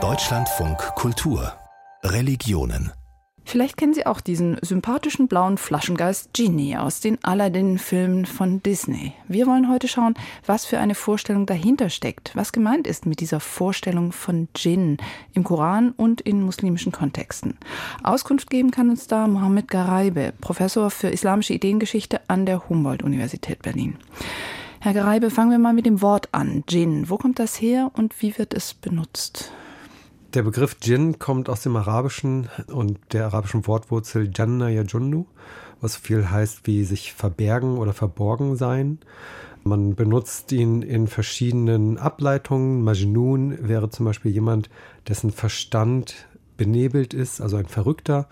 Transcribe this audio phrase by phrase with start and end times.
[0.00, 1.52] Deutschlandfunk Kultur
[2.04, 2.92] Religionen
[3.44, 9.14] Vielleicht kennen Sie auch diesen sympathischen blauen Flaschengeist Genie aus den Aladdin-Filmen von Disney.
[9.26, 10.14] Wir wollen heute schauen,
[10.46, 14.98] was für eine Vorstellung dahinter steckt, was gemeint ist mit dieser Vorstellung von Djinn
[15.32, 17.58] im Koran und in muslimischen Kontexten.
[18.04, 23.98] Auskunft geben kann uns da Mohammed Garaibe, Professor für islamische Ideengeschichte an der Humboldt-Universität Berlin.
[24.80, 26.62] Herr Garaibe, fangen wir mal mit dem Wort an.
[26.70, 27.10] Djinn.
[27.10, 29.50] Wo kommt das her und wie wird es benutzt?
[30.34, 35.26] Der Begriff Djinn kommt aus dem Arabischen und der arabischen Wortwurzel Janna Yajunnu,
[35.80, 39.00] was so viel heißt wie sich verbergen oder verborgen sein.
[39.64, 42.84] Man benutzt ihn in verschiedenen Ableitungen.
[42.84, 44.70] Majnun wäre zum Beispiel jemand,
[45.08, 48.28] dessen Verstand benebelt ist, also ein Verrückter.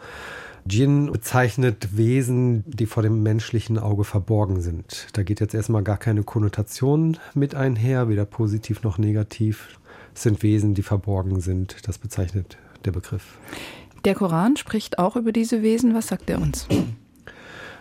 [0.67, 5.07] Djinn bezeichnet Wesen, die vor dem menschlichen Auge verborgen sind.
[5.13, 9.79] Da geht jetzt erstmal gar keine Konnotation mit einher, weder positiv noch negativ
[10.15, 11.77] sind Wesen, die verborgen sind.
[11.87, 13.39] Das bezeichnet der Begriff.
[14.05, 15.95] Der Koran spricht auch über diese Wesen.
[15.95, 16.67] Was sagt er uns?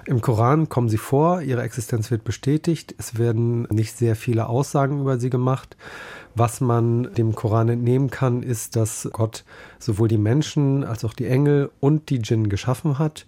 [0.07, 5.01] Im Koran kommen sie vor, ihre Existenz wird bestätigt, es werden nicht sehr viele Aussagen
[5.01, 5.75] über sie gemacht.
[6.35, 9.43] Was man dem Koran entnehmen kann, ist, dass Gott
[9.79, 13.25] sowohl die Menschen als auch die Engel und die Djinn geschaffen hat.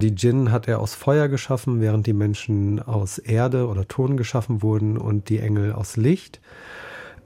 [0.00, 4.62] Die Djinn hat er aus Feuer geschaffen, während die Menschen aus Erde oder Ton geschaffen
[4.62, 6.40] wurden und die Engel aus Licht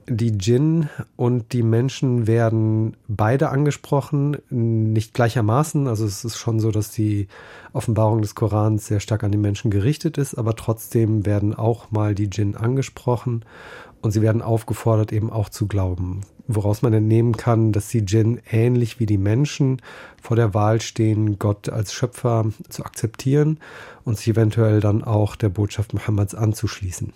[0.07, 5.87] die Djinn und die Menschen werden beide angesprochen, nicht gleichermaßen.
[5.87, 7.27] Also es ist schon so, dass die
[7.73, 12.15] Offenbarung des Korans sehr stark an die Menschen gerichtet ist, aber trotzdem werden auch mal
[12.15, 13.45] die Djinn angesprochen
[14.01, 16.21] und sie werden aufgefordert, eben auch zu glauben.
[16.47, 19.81] Woraus man entnehmen kann, dass die Djinn ähnlich wie die Menschen
[20.21, 23.59] vor der Wahl stehen, Gott als Schöpfer zu akzeptieren
[24.03, 27.13] und sich eventuell dann auch der Botschaft Mohammeds anzuschließen.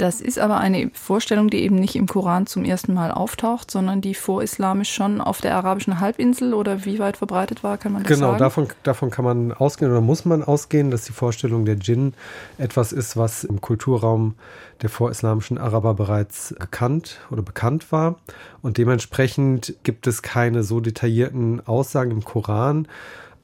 [0.00, 4.00] Das ist aber eine Vorstellung, die eben nicht im Koran zum ersten Mal auftaucht, sondern
[4.00, 8.08] die vorislamisch schon auf der arabischen Halbinsel oder wie weit verbreitet war, kann man das
[8.08, 8.38] genau, sagen?
[8.38, 12.14] Genau, davon, davon kann man ausgehen oder muss man ausgehen, dass die Vorstellung der Djinn
[12.56, 14.36] etwas ist, was im Kulturraum
[14.80, 18.18] der vorislamischen Araber bereits gekannt oder bekannt war.
[18.62, 22.88] Und dementsprechend gibt es keine so detaillierten Aussagen im Koran,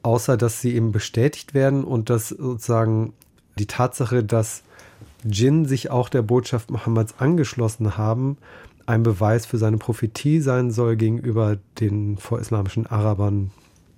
[0.02, 3.12] außer dass sie eben bestätigt werden und dass sozusagen
[3.58, 4.62] die Tatsache, dass
[5.24, 8.38] Djinn sich auch der Botschaft Mohammeds angeschlossen haben,
[8.86, 13.50] ein Beweis für seine Prophetie sein soll gegenüber den vorislamischen Arabern,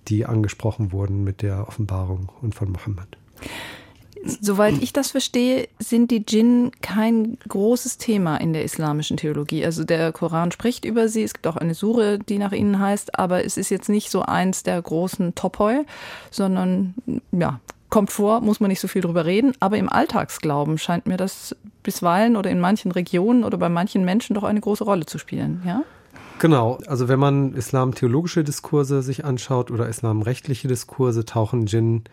[0.08, 3.18] die angesprochen wurden mit der Offenbarung und von Mohammed.
[4.24, 9.64] Soweit ich das verstehe, sind die Djinn kein großes Thema in der islamischen Theologie.
[9.64, 13.18] Also der Koran spricht über sie, es gibt auch eine Sure, die nach ihnen heißt,
[13.18, 15.84] aber es ist jetzt nicht so eins der großen Topoi,
[16.30, 16.94] sondern
[17.30, 17.60] ja,
[17.90, 21.56] kommt vor, muss man nicht so viel drüber reden, aber im Alltagsglauben scheint mir das
[21.82, 25.62] bisweilen oder in manchen Regionen oder bei manchen Menschen doch eine große Rolle zu spielen,
[25.64, 25.82] ja?
[26.38, 32.04] Genau, also wenn man islamtheologische Diskurse sich anschaut oder islamrechtliche Diskurse, tauchen Djinn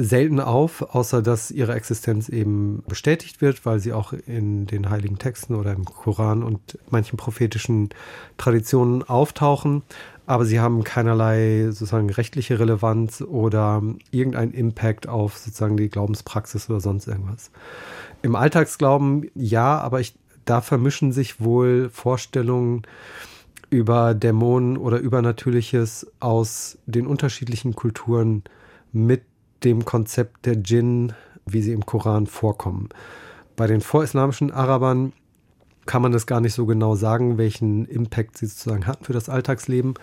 [0.00, 5.18] selten auf, außer dass ihre Existenz eben bestätigt wird, weil sie auch in den heiligen
[5.18, 7.90] Texten oder im Koran und manchen prophetischen
[8.36, 9.82] Traditionen auftauchen.
[10.26, 13.82] Aber sie haben keinerlei sozusagen rechtliche Relevanz oder
[14.12, 17.50] irgendeinen Impact auf sozusagen die Glaubenspraxis oder sonst irgendwas.
[18.22, 20.14] Im Alltagsglauben ja, aber ich,
[20.44, 22.82] da vermischen sich wohl Vorstellungen
[23.70, 28.44] über Dämonen oder Übernatürliches aus den unterschiedlichen Kulturen
[28.92, 29.22] mit
[29.64, 31.12] dem Konzept der Djinn,
[31.46, 32.88] wie sie im Koran vorkommen.
[33.56, 35.12] Bei den vorislamischen Arabern
[35.86, 39.28] kann man das gar nicht so genau sagen, welchen Impact sie sozusagen hatten für das
[39.28, 39.94] Alltagsleben.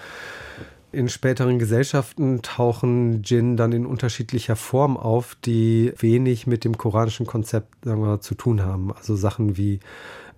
[0.92, 7.26] In späteren Gesellschaften tauchen Djinn dann in unterschiedlicher Form auf, die wenig mit dem koranischen
[7.26, 8.94] Konzept wir, zu tun haben.
[8.94, 9.80] Also Sachen wie,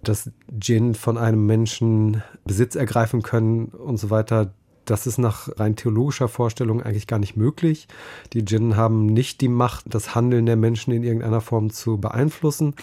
[0.04, 4.52] dass Djinn von einem Menschen Besitz ergreifen können und so weiter
[4.90, 7.88] das ist nach rein theologischer Vorstellung eigentlich gar nicht möglich.
[8.34, 12.74] Die Djinn haben nicht die Macht, das Handeln der Menschen in irgendeiner Form zu beeinflussen.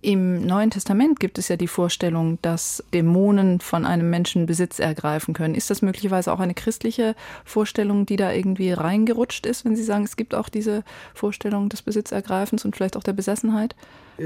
[0.00, 5.34] Im Neuen Testament gibt es ja die Vorstellung, dass Dämonen von einem Menschen Besitz ergreifen
[5.34, 5.56] können.
[5.56, 10.04] Ist das möglicherweise auch eine christliche Vorstellung, die da irgendwie reingerutscht ist, wenn Sie sagen,
[10.04, 10.84] es gibt auch diese
[11.14, 13.74] Vorstellung des Besitzergreifens und vielleicht auch der Besessenheit?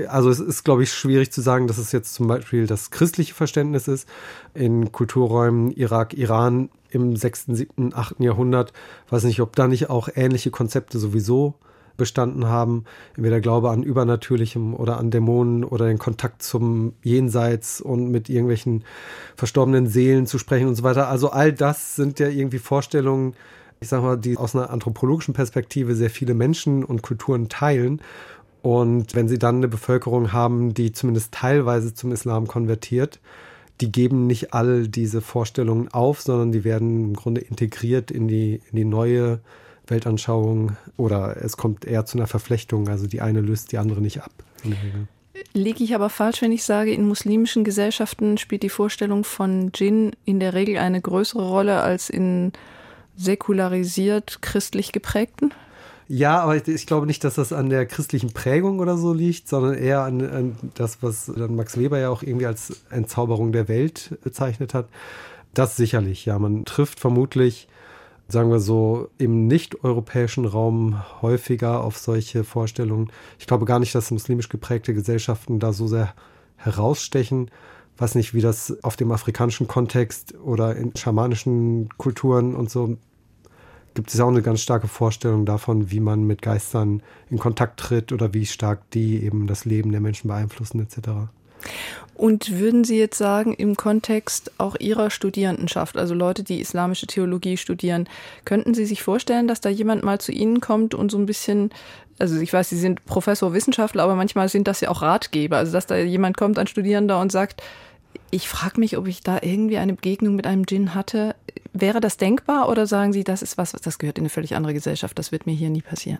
[0.08, 3.32] Also es ist, glaube ich, schwierig zu sagen, dass es jetzt zum Beispiel das christliche
[3.32, 4.06] Verständnis ist.
[4.52, 8.20] In Kulturräumen Irak, Iran im 6., 7., 8.
[8.20, 8.72] Jahrhundert,
[9.08, 11.54] weiß nicht, ob da nicht auch ähnliche Konzepte sowieso
[11.96, 12.84] bestanden haben.
[13.16, 18.84] Entweder Glaube an Übernatürlichem oder an Dämonen oder den Kontakt zum Jenseits und mit irgendwelchen
[19.36, 21.08] verstorbenen Seelen zu sprechen und so weiter.
[21.08, 23.34] Also all das sind ja irgendwie Vorstellungen,
[23.80, 28.00] ich sag mal, die aus einer anthropologischen Perspektive sehr viele Menschen und Kulturen teilen.
[28.62, 33.20] Und wenn sie dann eine Bevölkerung haben, die zumindest teilweise zum Islam konvertiert,
[33.80, 38.60] die geben nicht all diese Vorstellungen auf, sondern die werden im Grunde integriert in die,
[38.70, 39.40] in die neue
[39.86, 42.88] Weltanschauung oder es kommt eher zu einer Verflechtung.
[42.88, 44.32] Also die eine löst die andere nicht ab.
[45.54, 50.12] Liege ich aber falsch, wenn ich sage, in muslimischen Gesellschaften spielt die Vorstellung von Djinn
[50.24, 52.52] in der Regel eine größere Rolle als in
[53.16, 55.52] säkularisiert christlich geprägten?
[56.08, 59.48] Ja, aber ich, ich, glaube nicht, dass das an der christlichen Prägung oder so liegt,
[59.48, 63.68] sondern eher an, an das, was dann Max Weber ja auch irgendwie als Entzauberung der
[63.68, 64.88] Welt bezeichnet hat.
[65.54, 66.38] Das sicherlich, ja.
[66.38, 67.68] Man trifft vermutlich,
[68.28, 73.10] sagen wir so, im nicht-europäischen Raum häufiger auf solche Vorstellungen.
[73.38, 76.14] Ich glaube gar nicht, dass muslimisch geprägte Gesellschaften da so sehr
[76.56, 77.50] herausstechen.
[77.98, 82.96] Weiß nicht, wie das auf dem afrikanischen Kontext oder in schamanischen Kulturen und so
[83.94, 88.12] gibt es auch eine ganz starke Vorstellung davon, wie man mit Geistern in Kontakt tritt
[88.12, 91.10] oder wie stark die eben das Leben der Menschen beeinflussen etc.
[92.14, 97.56] Und würden Sie jetzt sagen, im Kontext auch Ihrer Studierendenschaft, also Leute, die islamische Theologie
[97.56, 98.08] studieren,
[98.44, 101.70] könnten Sie sich vorstellen, dass da jemand mal zu Ihnen kommt und so ein bisschen,
[102.18, 105.72] also ich weiß, Sie sind Professor, Wissenschaftler, aber manchmal sind das ja auch Ratgeber, also
[105.72, 107.62] dass da jemand kommt, ein Studierender und sagt,
[108.30, 111.34] ich frage mich, ob ich da irgendwie eine Begegnung mit einem Djinn hatte.
[111.72, 114.74] Wäre das denkbar oder sagen Sie, das ist was, das gehört in eine völlig andere
[114.74, 116.18] Gesellschaft, das wird mir hier nie passieren?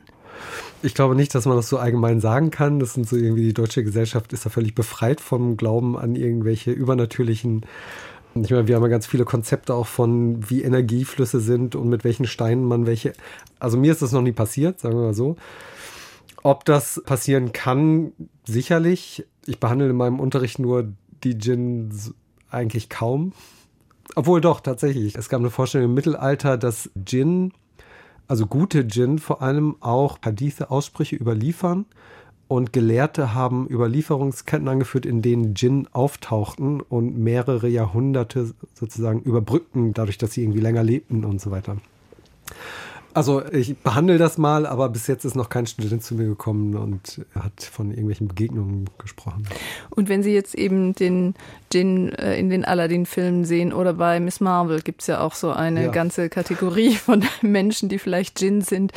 [0.83, 2.81] Ich glaube nicht, dass man das so allgemein sagen kann.
[2.81, 6.71] Das sind so irgendwie, die deutsche Gesellschaft ist da völlig befreit vom Glauben an irgendwelche
[6.73, 7.67] übernatürlichen
[8.35, 12.05] ich meine, wir haben ja ganz viele Konzepte auch von, wie Energieflüsse sind und mit
[12.05, 13.13] welchen Steinen man welche.
[13.59, 15.37] Also mir ist das noch nie passiert, sagen wir mal so.
[16.43, 18.13] Ob das passieren kann,
[18.45, 19.27] sicherlich.
[19.47, 20.93] Ich behandle in meinem Unterricht nur
[21.25, 21.91] die Djinn
[22.51, 23.33] eigentlich kaum.
[24.15, 25.17] Obwohl doch, tatsächlich.
[25.17, 27.53] Es gab eine Vorstellung im Mittelalter, dass Djinn,
[28.29, 31.87] also gute Djinn, vor allem auch Hadithe, Aussprüche überliefern.
[32.49, 40.19] Und Gelehrte haben Überlieferungsketten angeführt, in denen Djinn auftauchten und mehrere Jahrhunderte sozusagen überbrückten, dadurch,
[40.19, 41.79] dass sie irgendwie länger lebten und so weiter.
[43.15, 46.75] Also ich behandle das mal, aber bis jetzt ist noch kein Student zu mir gekommen
[46.77, 49.47] und hat von irgendwelchen Begegnungen gesprochen.
[49.95, 51.35] Und wenn Sie jetzt eben den
[51.73, 55.51] Djinn äh, in den Aladdin-Filmen sehen oder bei Miss Marvel gibt es ja auch so
[55.51, 55.91] eine ja.
[55.91, 58.93] ganze Kategorie von Menschen, die vielleicht Djinn sind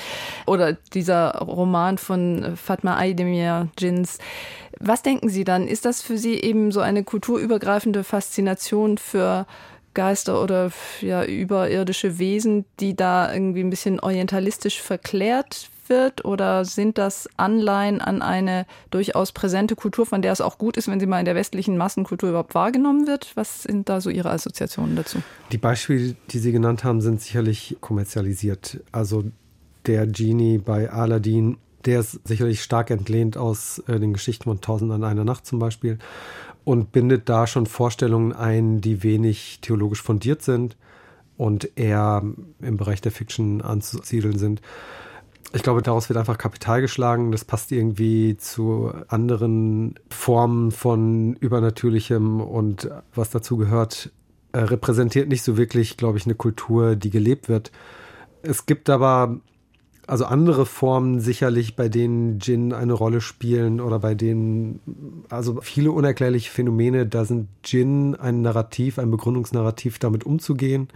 [0.45, 4.19] oder dieser Roman von Fatma Aydemir, Djinns.
[4.79, 5.67] Was denken Sie dann?
[5.67, 9.45] Ist das für Sie eben so eine kulturübergreifende Faszination für
[9.93, 10.71] Geister oder
[11.01, 16.25] ja, überirdische Wesen, die da irgendwie ein bisschen orientalistisch verklärt wird?
[16.25, 20.87] Oder sind das Anleihen an eine durchaus präsente Kultur, von der es auch gut ist,
[20.87, 23.31] wenn sie mal in der westlichen Massenkultur überhaupt wahrgenommen wird?
[23.35, 25.21] Was sind da so Ihre Assoziationen dazu?
[25.51, 28.81] Die Beispiele, die Sie genannt haben, sind sicherlich kommerzialisiert.
[28.91, 29.25] Also
[29.85, 34.91] der Genie bei Aladdin, der ist sicherlich stark entlehnt aus äh, den Geschichten von Tausend
[34.91, 35.99] an einer Nacht zum Beispiel
[36.63, 40.75] und bindet da schon Vorstellungen ein, die wenig theologisch fundiert sind
[41.37, 42.23] und eher
[42.59, 44.61] im Bereich der Fiction anzusiedeln sind.
[45.53, 47.31] Ich glaube, daraus wird einfach Kapital geschlagen.
[47.31, 54.11] Das passt irgendwie zu anderen Formen von Übernatürlichem und was dazu gehört,
[54.51, 57.71] äh, repräsentiert nicht so wirklich, glaube ich, eine Kultur, die gelebt wird.
[58.41, 59.39] Es gibt aber
[60.07, 64.79] also andere Formen sicherlich, bei denen Djinn eine Rolle spielen oder bei denen,
[65.29, 70.89] also viele unerklärliche Phänomene, da sind Djinn ein Narrativ, ein Begründungsnarrativ, damit umzugehen.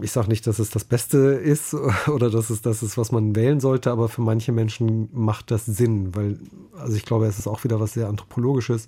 [0.00, 1.74] Ich sage nicht, dass es das Beste ist
[2.06, 5.66] oder dass es das ist, was man wählen sollte, aber für manche Menschen macht das
[5.66, 6.38] Sinn, weil,
[6.78, 8.86] also ich glaube, es ist auch wieder was sehr Anthropologisches.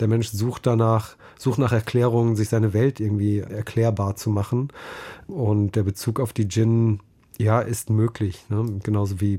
[0.00, 4.68] Der Mensch sucht danach, sucht nach Erklärungen, sich seine Welt irgendwie erklärbar zu machen.
[5.26, 7.00] Und der Bezug auf die Djinn
[7.38, 8.44] ja, ist möglich.
[8.48, 8.78] Ne?
[8.82, 9.38] Genauso wie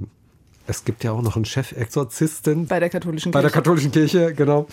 [0.65, 2.67] es gibt ja auch noch einen Chefexorzisten.
[2.67, 3.37] Bei der katholischen Kirche.
[3.37, 4.67] Bei der katholischen Kirche, genau.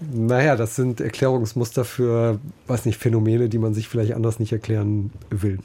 [0.00, 5.10] Naja, das sind Erklärungsmuster für, weiß nicht, Phänomene, die man sich vielleicht anders nicht erklären
[5.30, 5.58] will.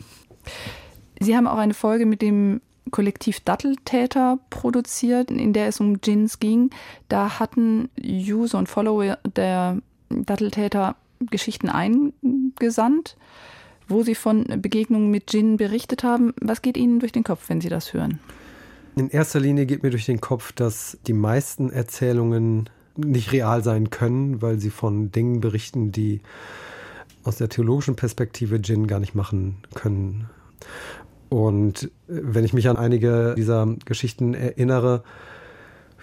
[1.19, 6.39] Sie haben auch eine Folge mit dem Kollektiv Datteltäter produziert, in der es um Djinns
[6.39, 6.71] ging.
[7.07, 9.77] Da hatten User und Follower der
[10.09, 10.95] Datteltäter
[11.29, 13.15] Geschichten eingesandt
[13.89, 16.33] wo Sie von Begegnungen mit Djinn berichtet haben.
[16.39, 18.19] Was geht Ihnen durch den Kopf, wenn Sie das hören?
[18.95, 23.89] In erster Linie geht mir durch den Kopf, dass die meisten Erzählungen nicht real sein
[23.89, 26.21] können, weil sie von Dingen berichten, die
[27.23, 30.29] aus der theologischen Perspektive Djinn gar nicht machen können.
[31.29, 35.03] Und wenn ich mich an einige dieser Geschichten erinnere,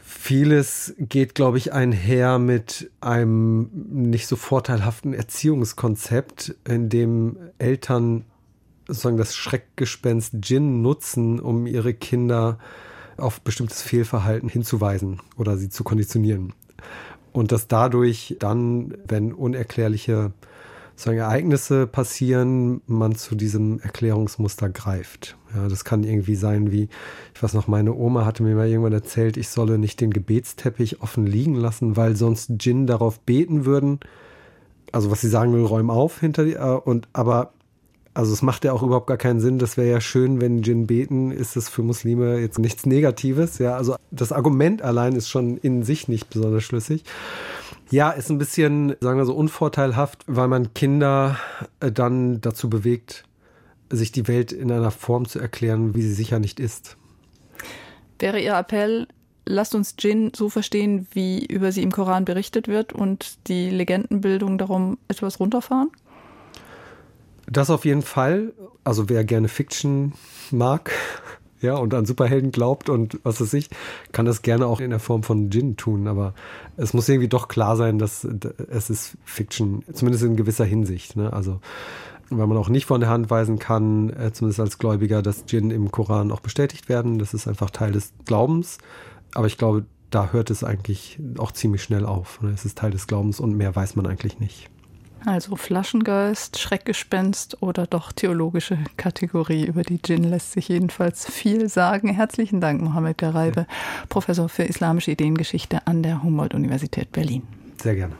[0.09, 8.25] Vieles geht, glaube ich, einher mit einem nicht so vorteilhaften Erziehungskonzept, in dem Eltern
[8.87, 12.59] sozusagen das Schreckgespenst Djinn nutzen, um ihre Kinder
[13.17, 16.55] auf bestimmtes Fehlverhalten hinzuweisen oder sie zu konditionieren.
[17.33, 20.33] Und dass dadurch dann, wenn unerklärliche
[20.97, 25.37] sozusagen Ereignisse passieren, man zu diesem Erklärungsmuster greift.
[25.55, 26.89] Ja, das kann irgendwie sein wie,
[27.35, 31.03] ich weiß noch, meine Oma hatte mir mal irgendwann erzählt, ich solle nicht den Gebetsteppich
[31.03, 34.01] offen liegen lassen, weil sonst Djinn darauf beten würden.
[34.91, 37.53] Also was sie sagen will, räum auf hinter die, äh, und aber
[38.15, 39.59] also es macht ja auch überhaupt gar keinen Sinn.
[39.59, 43.59] Das wäre ja schön, wenn Djinn beten, ist es für Muslime jetzt nichts Negatives.
[43.59, 47.05] Ja, also das Argument allein ist schon in sich nicht besonders schlüssig.
[47.91, 51.39] Ja, ist ein bisschen, sagen wir so, unvorteilhaft, weil man Kinder
[51.81, 53.25] äh, dann dazu bewegt,
[53.91, 56.97] sich die Welt in einer Form zu erklären, wie sie sicher nicht ist.
[58.19, 59.07] Wäre Ihr Appell,
[59.45, 64.59] lasst uns Djinn so verstehen, wie über sie im Koran berichtet wird und die Legendenbildung
[64.59, 65.91] darum etwas runterfahren?
[67.49, 68.53] Das auf jeden Fall.
[68.83, 70.13] Also wer gerne Fiction
[70.51, 70.91] mag,
[71.61, 73.71] ja, und an Superhelden glaubt und was weiß ich,
[74.13, 76.07] kann das gerne auch in der Form von Gin tun.
[76.07, 76.35] Aber
[76.77, 81.17] es muss irgendwie doch klar sein, dass es ist Fiction, zumindest in gewisser Hinsicht.
[81.17, 81.33] Ne?
[81.33, 81.61] Also
[82.31, 85.71] weil man auch nicht von der Hand weisen kann, äh, zumindest als Gläubiger, dass Djinn
[85.71, 87.19] im Koran auch bestätigt werden.
[87.19, 88.79] Das ist einfach Teil des Glaubens.
[89.35, 92.41] Aber ich glaube, da hört es eigentlich auch ziemlich schnell auf.
[92.43, 92.51] Ne?
[92.51, 94.71] Es ist Teil des Glaubens und mehr weiß man eigentlich nicht.
[95.27, 99.67] Also Flaschengeist, Schreckgespenst oder doch theologische Kategorie.
[99.67, 102.09] Über die Djinn lässt sich jedenfalls viel sagen.
[102.09, 103.67] Herzlichen Dank, Mohammed Dereibe,
[104.09, 107.43] Professor für islamische Ideengeschichte an der Humboldt-Universität Berlin.
[107.83, 108.15] Sehr gerne.